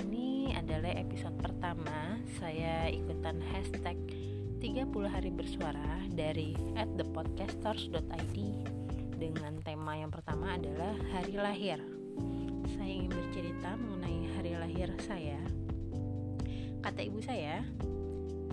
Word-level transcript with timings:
ini 0.00 0.56
adalah 0.56 0.96
episode 0.96 1.36
pertama 1.36 2.16
saya 2.40 2.88
ikutan 2.88 3.36
hashtag 3.52 4.00
30 4.64 4.88
hari 5.04 5.28
bersuara 5.28 6.00
dari 6.08 6.56
at 6.80 6.88
thepodcasters.id 6.96 8.36
dengan 9.20 9.60
tema 9.60 9.92
yang 9.92 10.08
pertama 10.08 10.56
adalah 10.56 10.96
hari 11.12 11.36
lahir. 11.36 11.76
Saya 12.72 12.90
ingin 12.96 13.12
bercerita 13.12 13.76
mengenai 13.76 14.24
hari 14.40 14.52
lahir 14.56 14.88
saya. 15.04 15.36
Kata 16.80 17.00
ibu 17.04 17.20
saya 17.20 17.60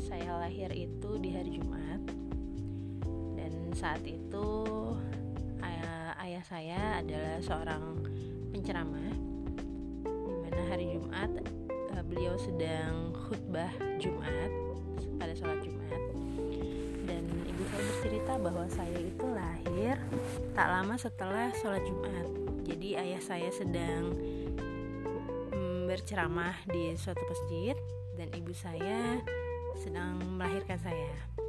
saya 0.03 0.35
lahir 0.35 0.67
itu 0.75 1.15
di 1.23 1.31
hari 1.31 1.63
Jumat 1.63 2.03
dan 3.39 3.71
saat 3.71 4.03
itu 4.03 4.51
saya 6.43 6.99
adalah 6.99 7.39
seorang 7.39 7.83
penceramah 8.51 9.03
hari 10.73 10.89
Jumat 10.97 11.29
uh, 11.93 12.03
beliau 12.09 12.33
sedang 12.33 13.13
khutbah 13.13 13.69
Jumat 14.01 14.49
pada 15.21 15.37
sholat 15.37 15.61
Jumat. 15.61 16.01
Dan 17.05 17.23
ibu 17.45 17.61
saya 17.69 17.83
bercerita 17.93 18.33
bahwa 18.41 18.65
saya 18.73 18.97
itu 18.97 19.25
lahir 19.29 19.95
tak 20.57 20.67
lama 20.67 20.97
setelah 20.97 21.53
sholat 21.61 21.85
Jumat. 21.85 22.25
Jadi 22.65 22.97
ayah 22.97 23.21
saya 23.21 23.49
sedang 23.53 24.17
um, 25.53 25.85
berceramah 25.85 26.57
di 26.67 26.97
suatu 26.97 27.21
masjid 27.21 27.77
dan 28.17 28.33
ibu 28.33 28.51
saya 28.51 29.21
sedang 29.77 30.17
melahirkan 30.25 30.81
saya 30.81 31.42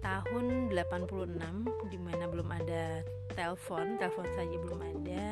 tahun 0.00 0.72
86 0.72 1.92
di 1.92 1.98
mana 2.00 2.24
belum 2.28 2.48
ada 2.48 3.04
telepon 3.36 4.00
telepon 4.00 4.26
saja 4.36 4.56
belum 4.56 4.80
ada 4.80 5.24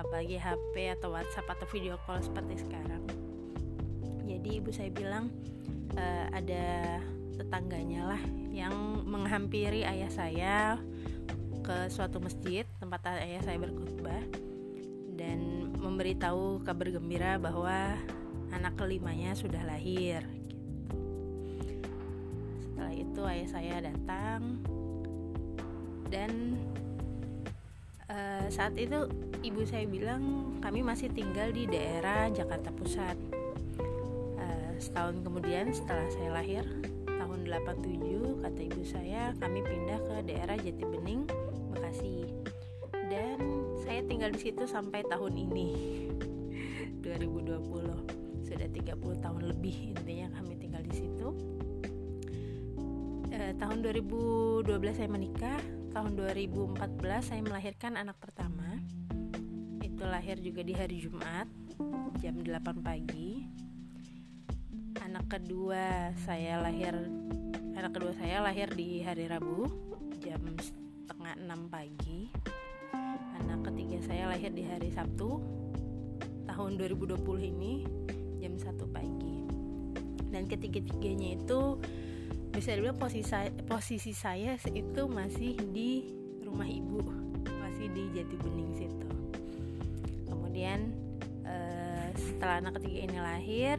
apalagi 0.00 0.36
HP 0.40 0.96
atau 1.00 1.12
WhatsApp 1.12 1.52
atau 1.56 1.66
video 1.72 2.00
call 2.04 2.20
seperti 2.20 2.64
sekarang 2.64 3.04
jadi 4.24 4.48
ibu 4.60 4.70
saya 4.72 4.90
bilang 4.92 5.32
e, 5.94 6.04
ada 6.32 6.98
tetangganya 7.36 8.16
lah 8.16 8.22
yang 8.50 8.74
menghampiri 9.04 9.84
ayah 9.84 10.10
saya 10.10 10.56
ke 11.60 11.90
suatu 11.92 12.22
masjid 12.22 12.64
tempat 12.80 13.04
ayah 13.20 13.42
saya 13.44 13.58
berkhutbah 13.60 14.22
dan 15.16 15.72
memberitahu 15.76 16.62
kabar 16.62 16.92
gembira 16.92 17.40
bahwa 17.40 17.96
anak 18.52 18.76
kelimanya 18.78 19.34
sudah 19.34 19.64
lahir. 19.64 20.22
Setelah 22.86 23.02
itu 23.02 23.20
ayah 23.26 23.48
saya 23.50 23.76
datang. 23.82 24.62
Dan 26.06 26.54
uh, 28.06 28.46
saat 28.46 28.78
itu 28.78 29.10
ibu 29.42 29.66
saya 29.66 29.90
bilang 29.90 30.54
kami 30.62 30.86
masih 30.86 31.10
tinggal 31.10 31.50
di 31.50 31.66
daerah 31.66 32.30
Jakarta 32.30 32.70
Pusat. 32.70 33.18
Uh, 34.38 34.70
setahun 34.78 35.18
kemudian 35.26 35.74
setelah 35.74 36.06
saya 36.14 36.30
lahir 36.30 36.62
tahun 37.10 37.50
87 37.50 38.46
kata 38.46 38.60
ibu 38.70 38.82
saya 38.86 39.34
kami 39.42 39.66
pindah 39.66 39.98
ke 40.06 40.14
daerah 40.30 40.54
Jati 40.54 40.86
Bening 40.86 41.26
Bekasi. 41.74 42.22
Dan 43.10 43.66
saya 43.82 44.06
tinggal 44.06 44.30
di 44.30 44.46
situ 44.46 44.62
sampai 44.62 45.02
tahun 45.10 45.34
ini 45.34 45.70
2020 47.02 48.46
sudah 48.46 48.68
30 48.70 48.94
tahun 49.26 49.42
lebih 49.42 49.90
intinya 49.90 50.38
kami 50.38 50.45
tahun 53.56 53.88
2012 53.88 54.68
saya 54.92 55.08
menikah 55.08 55.60
tahun 55.96 56.12
2014 56.12 56.76
saya 57.24 57.40
melahirkan 57.40 57.96
anak 57.96 58.20
pertama. 58.20 58.84
Itu 59.80 60.04
lahir 60.04 60.36
juga 60.44 60.60
di 60.60 60.76
hari 60.76 61.00
Jumat 61.00 61.48
jam 62.20 62.36
8 62.44 62.84
pagi. 62.84 63.48
Anak 65.00 65.32
kedua 65.32 66.12
saya 66.28 66.60
lahir 66.60 66.92
anak 67.72 67.96
kedua 67.96 68.12
saya 68.20 68.44
lahir 68.44 68.68
di 68.76 69.00
hari 69.00 69.24
Rabu 69.24 69.64
jam 70.20 70.44
setengah 70.60 71.40
6 71.40 71.72
pagi. 71.72 72.28
Anak 73.40 73.72
ketiga 73.72 74.04
saya 74.04 74.28
lahir 74.28 74.52
di 74.52 74.68
hari 74.68 74.92
Sabtu 74.92 75.40
tahun 76.44 76.76
2020 76.76 77.24
ini 77.40 77.88
jam 78.36 78.52
1 78.52 78.68
pagi. 78.92 79.48
Dan 80.28 80.44
ketiga-tiganya 80.44 81.40
itu 81.40 81.80
bisa 82.56 82.72
dibilang 82.72 82.96
posisi 82.96 83.28
saya, 83.28 83.52
posisi 83.68 84.12
saya 84.16 84.56
itu 84.72 85.04
masih 85.04 85.60
di 85.76 86.08
rumah 86.40 86.64
ibu. 86.64 87.04
Masih 87.60 87.92
di 87.92 88.08
Jati 88.16 88.36
Bening 88.40 88.72
situ. 88.72 89.08
Kemudian 90.24 90.96
uh, 91.44 92.08
setelah 92.16 92.64
anak 92.64 92.80
ketiga 92.80 93.12
ini 93.12 93.18
lahir 93.20 93.76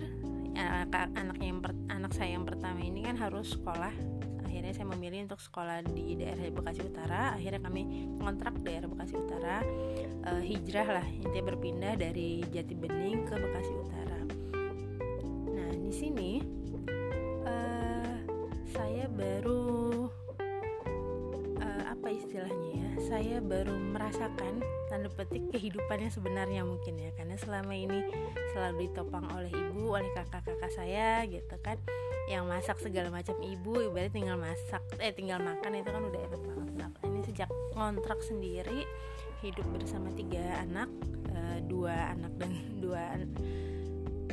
anak 0.58 1.14
anaknya 1.14 1.48
yang 1.54 1.62
per, 1.62 1.74
anak 1.90 2.12
saya 2.18 2.30
yang 2.34 2.46
pertama 2.46 2.82
ini 2.82 3.02
kan 3.02 3.18
harus 3.18 3.58
sekolah. 3.58 3.94
Akhirnya 4.46 4.74
saya 4.74 4.90
memilih 4.90 5.30
untuk 5.30 5.42
sekolah 5.42 5.86
di 5.86 6.18
daerah 6.18 6.50
Bekasi 6.50 6.82
Utara. 6.86 7.34
Akhirnya 7.34 7.62
kami 7.62 8.14
kontrak 8.22 8.58
daerah 8.62 8.90
Bekasi 8.90 9.18
Utara. 9.18 9.66
Uh, 10.22 10.42
hijrah 10.42 11.02
lah 11.02 11.06
intinya 11.06 11.50
berpindah 11.50 11.94
dari 11.98 12.46
Jati 12.46 12.78
Bening 12.78 13.26
ke 13.26 13.34
Bekasi 13.38 13.74
Utara. 13.74 14.20
Nah 15.50 15.70
di 15.78 15.94
sini 15.94 16.32
saya 18.72 19.08
baru 19.08 20.08
uh, 21.64 21.84
apa 21.88 22.08
istilahnya 22.12 22.70
ya? 22.76 22.92
Saya 23.00 23.38
baru 23.40 23.76
merasakan 23.80 24.60
tanda 24.92 25.08
petik 25.08 25.48
kehidupannya 25.56 26.12
sebenarnya 26.12 26.68
mungkin 26.68 27.00
ya. 27.00 27.12
Karena 27.16 27.40
selama 27.40 27.74
ini 27.74 28.04
selalu 28.52 28.92
ditopang 28.92 29.24
oleh 29.32 29.52
ibu 29.52 29.96
oleh 29.96 30.10
kakak-kakak 30.16 30.72
saya 30.72 31.24
gitu 31.28 31.56
kan. 31.64 31.80
Yang 32.28 32.44
masak 32.44 32.78
segala 32.84 33.08
macam 33.08 33.40
ibu 33.40 33.88
ibarat 33.88 34.12
tinggal 34.12 34.36
masak 34.36 34.84
eh 35.00 35.16
tinggal 35.16 35.40
makan 35.40 35.80
itu 35.80 35.88
kan 35.88 36.04
udah 36.04 36.22
enak 36.28 36.42
banget. 36.44 36.70
Nah, 36.76 36.90
ini 37.08 37.20
sejak 37.24 37.50
kontrak 37.72 38.20
sendiri 38.20 38.84
hidup 39.40 39.64
bersama 39.72 40.12
tiga 40.12 40.44
anak 40.60 40.92
uh, 41.32 41.60
dua 41.64 42.12
anak 42.18 42.34
dan 42.36 42.52
dua 42.84 43.16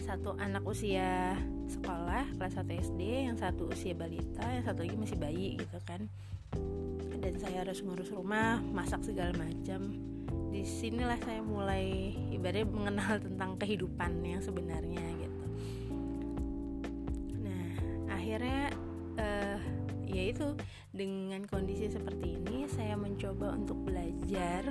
satu 0.04 0.36
anak 0.36 0.60
usia 0.68 1.32
sekolah 1.64 2.36
kelas 2.36 2.60
1 2.60 2.84
SD 2.92 3.00
yang 3.24 3.40
satu 3.40 3.72
usia 3.72 3.96
balita 3.96 4.44
yang 4.44 4.60
satu 4.60 4.84
lagi 4.84 4.96
masih 5.00 5.16
bayi 5.16 5.56
gitu 5.56 5.80
kan. 5.88 6.04
Dan 7.24 7.40
saya 7.40 7.64
harus 7.64 7.80
ngurus 7.80 8.12
rumah 8.12 8.60
masak 8.60 9.00
segala 9.00 9.32
macam. 9.32 9.96
Di 10.52 10.60
sinilah 10.60 11.16
saya 11.24 11.40
mulai 11.40 12.12
ibaratnya 12.28 12.68
mengenal 12.68 13.16
tentang 13.16 13.56
kehidupan 13.56 14.20
yang 14.20 14.44
sebenarnya 14.44 15.00
gitu. 15.24 15.44
Nah 17.40 17.72
akhirnya 18.12 18.76
uh, 19.16 19.58
ya 20.04 20.22
itu 20.28 20.52
dengan 20.92 21.48
kondisi 21.48 21.88
seperti 21.88 22.44
ini 22.44 22.68
saya 22.68 22.92
mencoba 23.00 23.56
untuk 23.56 23.80
belajar 23.88 24.68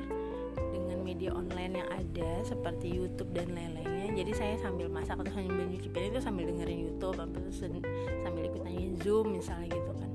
dengan 0.56 1.00
media 1.04 1.32
online 1.34 1.84
yang 1.84 1.90
ada 1.92 2.32
seperti 2.46 2.92
YouTube 2.94 3.32
dan 3.34 3.52
lain-lainnya. 3.54 4.14
Jadi 4.14 4.32
saya 4.34 4.56
sambil 4.62 4.88
masak 4.90 5.22
atau 5.22 5.34
sambil 5.34 5.66
nyuci 5.66 5.90
piring 5.90 6.12
itu 6.14 6.22
sambil 6.22 6.46
dengerin 6.50 6.80
YouTube 6.90 7.04
sambil 8.24 8.44
ikut 8.50 8.62
nanya 8.66 8.90
Zoom 9.06 9.36
misalnya 9.38 9.70
gitu 9.72 9.92
kan. 9.94 10.10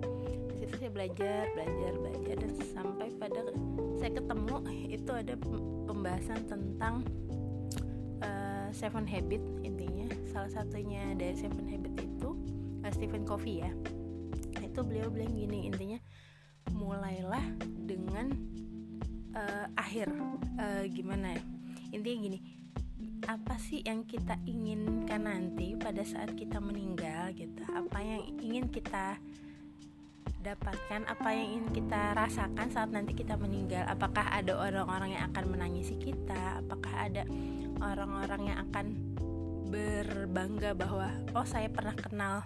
Di 0.50 0.56
situ 0.65 0.75
saya 0.78 0.91
belajar 0.91 1.43
belajar 1.54 1.93
belajar 1.99 2.34
dan 2.41 2.53
sampai 2.75 3.09
pada 3.16 3.41
saya 3.99 4.12
ketemu 4.15 4.56
itu 4.88 5.10
ada 5.15 5.34
pembahasan 5.87 6.41
tentang 6.47 6.94
uh, 8.22 8.69
Seven 8.70 9.06
Habit 9.06 9.43
intinya. 9.62 10.06
Salah 10.31 10.50
satunya 10.50 11.14
dari 11.14 11.34
Seven 11.34 11.67
Habit 11.67 11.94
itu 12.02 12.31
uh, 12.87 12.93
Stephen 12.93 13.23
Covey 13.26 13.64
ya. 13.64 13.70
Itu 14.62 14.82
beliau 14.87 15.11
bilang 15.11 15.34
gini 15.34 15.70
intinya 15.70 15.99
mulailah 16.75 17.43
dengan 17.88 18.31
uh, 19.38 19.67
akhir 19.79 20.11
uh, 20.58 20.82
gimana 20.90 21.38
ya? 21.38 21.43
Intinya 21.94 22.19
gini 22.26 22.38
apa 23.29 23.61
sih 23.61 23.85
yang 23.85 24.08
kita 24.08 24.40
inginkan 24.49 25.29
nanti 25.29 25.76
pada 25.79 26.02
saat 26.02 26.35
kita 26.35 26.58
meninggal 26.58 27.31
gitu? 27.37 27.62
Apa 27.70 28.00
yang 28.02 28.23
ingin 28.40 28.67
kita 28.73 29.20
dapatkan? 30.43 31.05
Apa 31.06 31.29
yang 31.35 31.46
ingin 31.61 31.69
kita 31.76 32.17
rasakan 32.17 32.69
saat 32.73 32.90
nanti 32.90 33.12
kita 33.12 33.37
meninggal? 33.37 33.85
Apakah 33.87 34.32
ada 34.32 34.56
orang-orang 34.56 35.19
yang 35.19 35.25
akan 35.31 35.44
menangisi 35.50 35.94
kita? 36.00 36.64
Apakah 36.64 36.94
ada 37.11 37.23
orang-orang 37.84 38.55
yang 38.55 38.58
akan 38.70 38.87
berbangga 39.69 40.73
bahwa 40.73 41.12
oh 41.37 41.44
saya 41.44 41.69
pernah 41.69 41.93
kenal 41.93 42.41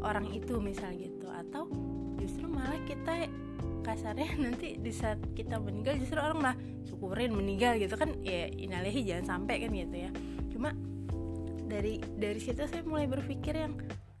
orang 0.00 0.28
itu 0.32 0.58
misal 0.60 0.92
gitu. 0.96 1.28
Atau 1.28 1.68
justru 2.20 2.46
malah 2.48 2.80
kita 2.84 3.28
kasarnya 3.80 4.36
nanti 4.44 4.76
di 4.76 4.92
saat 4.92 5.20
kita 5.32 5.56
meninggal 5.56 5.96
justru 6.00 6.20
orang 6.20 6.40
lah 6.40 6.54
syukurin 6.88 7.32
meninggal 7.32 7.76
gitu 7.80 7.94
kan. 7.96 8.16
Ya 8.24 8.48
inalehi 8.48 9.04
jangan 9.04 9.38
sampai 9.38 9.64
kan 9.64 9.70
gitu 9.72 9.96
ya. 9.96 10.10
Cuma 10.52 10.74
dari 11.70 12.02
dari 12.18 12.40
situ 12.42 12.66
saya 12.66 12.82
mulai 12.82 13.06
berpikir 13.06 13.54
yang 13.56 13.74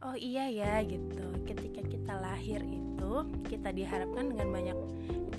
oh 0.04 0.16
iya 0.16 0.48
ya 0.48 0.80
gitu. 0.84 1.26
Ketika 1.44 1.82
kita 1.84 2.12
lahir 2.20 2.62
itu 2.62 3.12
kita 3.50 3.74
diharapkan 3.74 4.30
dengan 4.30 4.48
banyak 4.54 4.78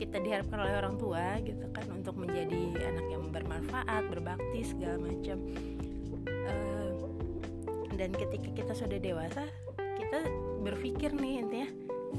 kita 0.02 0.18
diharapkan 0.18 0.66
oleh 0.66 0.76
orang 0.82 0.96
tua 0.98 1.38
gitu 1.46 1.62
kan 1.70 1.86
untuk 1.94 2.18
menjadi 2.18 2.74
anak 2.90 3.06
yang 3.06 3.24
bermanfaat 3.30 4.04
berbakti 4.10 4.66
segala 4.66 4.98
macam. 4.98 5.38
Uh, 6.26 7.06
dan 7.96 8.10
ketika 8.18 8.50
kita 8.50 8.74
sudah 8.74 8.98
dewasa 8.98 9.46
kita 10.12 10.28
berpikir 10.60 11.16
nih 11.16 11.40
intinya 11.40 11.72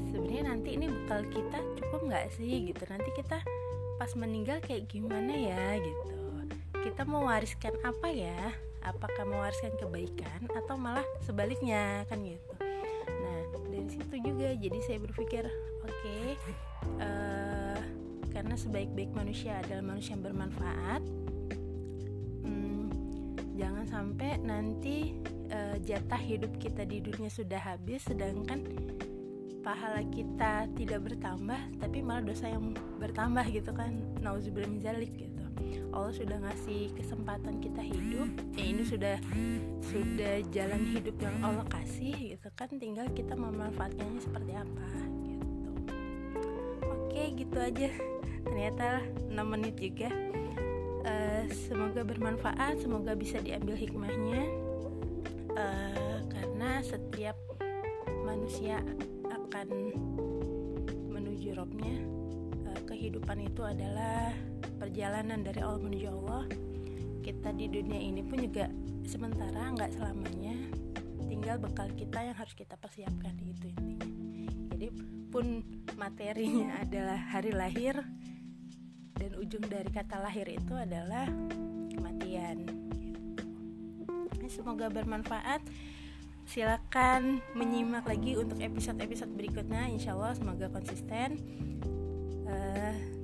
sebenarnya 0.09 0.49
nanti 0.49 0.73
ini 0.73 0.89
bekal 0.89 1.21
kita 1.29 1.61
cukup 1.77 2.09
nggak 2.09 2.25
sih? 2.33 2.73
Gitu. 2.73 2.81
Nanti 2.89 3.13
kita 3.13 3.37
pas 4.01 4.09
meninggal 4.17 4.65
kayak 4.65 4.89
gimana 4.89 5.29
ya 5.29 5.77
gitu. 5.77 6.17
Kita 6.81 7.05
mau 7.05 7.29
wariskan 7.29 7.77
apa 7.85 8.09
ya? 8.09 8.49
Apakah 8.81 9.29
mewariskan 9.29 9.77
kebaikan 9.77 10.49
atau 10.57 10.73
malah 10.73 11.05
sebaliknya 11.21 12.01
kan 12.09 12.25
gitu. 12.25 12.53
Nah 13.05 13.39
dari 13.69 13.85
situ 13.85 14.15
juga 14.25 14.57
jadi 14.57 14.79
saya 14.81 14.97
berpikir 14.97 15.45
oke 15.85 15.93
okay, 15.93 16.25
uh, 16.97 17.77
eh, 17.77 17.79
karena 18.33 18.57
sebaik-baik 18.57 19.13
manusia 19.13 19.61
adalah 19.61 19.85
manusia 19.85 20.17
yang 20.17 20.25
bermanfaat 20.25 21.01
hmm, 22.41 22.85
jangan 23.53 23.85
sampai 23.85 24.41
nanti 24.41 25.13
uh, 25.53 25.75
jatah 25.85 26.19
hidup 26.19 26.57
kita 26.57 26.83
di 26.83 26.99
dunia 26.99 27.29
sudah 27.29 27.61
habis 27.61 28.03
sedangkan 28.09 28.65
pahala 29.63 30.03
kita 30.11 30.67
tidak 30.75 31.07
bertambah 31.07 31.61
tapi 31.79 32.03
malah 32.03 32.25
dosa 32.25 32.51
yang 32.51 32.75
bertambah 32.99 33.45
gitu 33.53 33.71
kan. 33.71 33.95
Nauzubillah 34.19 34.67
min 34.67 34.81
zalik 34.83 35.13
gitu. 35.15 35.31
Allah 35.93 36.11
sudah 36.11 36.37
ngasih 36.41 36.91
kesempatan 36.97 37.61
kita 37.61 37.79
hidup 37.85 38.27
ya 38.57 38.63
ini 38.65 38.83
sudah 38.83 39.15
sudah 39.87 40.41
jalan 40.49 40.83
hidup 40.89 41.15
yang 41.21 41.37
Allah 41.39 41.63
kasih 41.71 42.35
gitu 42.35 42.49
kan. 42.57 42.67
Tinggal 42.75 43.07
kita 43.15 43.37
memanfaatkannya 43.37 44.19
seperti 44.19 44.51
apa 44.57 44.87
gitu. 45.23 45.71
Oke 46.83 47.23
gitu 47.39 47.57
aja. 47.61 47.89
Ternyata 48.43 48.99
6 49.31 49.39
menit 49.47 49.79
juga. 49.79 50.11
Uh, 51.03 51.43
semoga 51.51 51.99
bermanfaat 52.07 52.79
semoga 52.79 53.11
bisa 53.11 53.35
diambil 53.43 53.75
hikmahnya 53.75 54.62
uh, 55.57 56.19
karena 56.29 56.81
setiap 56.83 57.37
manusia 58.25 58.81
akan 59.29 59.67
menuju 61.09 61.53
robnya 61.57 61.95
uh, 62.69 62.81
kehidupan 62.89 63.45
itu 63.45 63.61
adalah 63.63 64.33
perjalanan 64.77 65.41
dari 65.45 65.59
Allah 65.61 65.81
menuju 65.81 66.07
Allah 66.09 66.43
kita 67.23 67.55
di 67.55 67.71
dunia 67.71 67.99
ini 67.99 68.21
pun 68.25 68.41
juga 68.43 68.67
sementara 69.07 69.71
nggak 69.71 69.95
selamanya 69.95 70.55
tinggal 71.27 71.59
bekal 71.59 71.87
kita 71.95 72.19
yang 72.19 72.35
harus 72.35 72.51
kita 72.55 72.75
persiapkan 72.75 73.33
itu 73.39 73.71
intinya 73.71 73.97
jadi 74.75 74.87
pun 75.31 75.63
materinya 75.95 76.75
adalah 76.83 77.19
hari 77.31 77.55
lahir 77.55 77.95
dan 79.17 79.31
ujung 79.39 79.63
dari 79.71 79.87
kata 79.87 80.19
lahir 80.19 80.43
itu 80.49 80.73
adalah 80.75 81.29
kematian. 81.93 82.67
Semoga 84.51 84.87
bermanfaat. 84.91 85.61
Silakan 86.43 87.39
menyimak 87.55 88.03
lagi 88.03 88.35
untuk 88.35 88.59
episode-episode 88.59 89.31
berikutnya. 89.31 89.87
Insya 89.87 90.15
Allah 90.15 90.35
semoga 90.35 90.67
konsisten. 90.67 91.39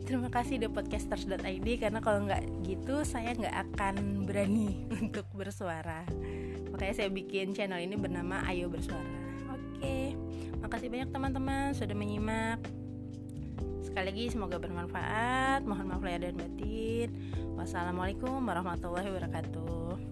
Terima 0.09 0.25
kasih 0.33 0.57
The 0.57 0.73
Podcasters.id 0.73 1.67
karena 1.77 2.01
kalau 2.01 2.25
nggak 2.25 2.65
gitu 2.65 3.05
saya 3.05 3.29
nggak 3.37 3.55
akan 3.69 4.25
berani 4.25 4.81
untuk 5.05 5.29
bersuara. 5.37 6.01
Makanya 6.73 6.93
saya 6.97 7.13
bikin 7.13 7.53
channel 7.53 7.77
ini 7.77 7.93
bernama 7.93 8.41
Ayo 8.49 8.73
Bersuara. 8.73 9.21
Oke 9.53 10.17
makasih 10.65 10.89
banyak 10.89 11.13
teman-teman 11.13 11.77
sudah 11.77 11.93
menyimak. 11.93 12.57
Sekali 13.85 14.09
lagi 14.09 14.33
semoga 14.33 14.57
bermanfaat. 14.57 15.61
Mohon 15.61 15.93
maaf 15.93 16.01
lahir 16.01 16.25
dan 16.25 16.41
batin. 16.41 17.13
Wassalamualaikum 17.53 18.41
warahmatullahi 18.41 19.13
wabarakatuh 19.13 20.08